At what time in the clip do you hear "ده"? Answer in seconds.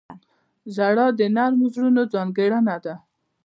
2.83-2.95